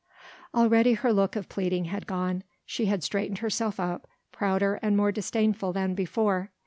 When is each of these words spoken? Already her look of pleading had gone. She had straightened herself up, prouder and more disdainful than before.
Already 0.55 0.93
her 0.93 1.13
look 1.13 1.35
of 1.35 1.47
pleading 1.47 1.85
had 1.85 2.07
gone. 2.07 2.43
She 2.65 2.87
had 2.87 3.03
straightened 3.03 3.37
herself 3.37 3.79
up, 3.79 4.07
prouder 4.31 4.79
and 4.81 4.97
more 4.97 5.11
disdainful 5.11 5.73
than 5.73 5.93
before. 5.93 6.49